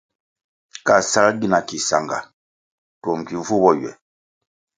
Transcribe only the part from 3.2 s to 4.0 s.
ki vu bo ywe.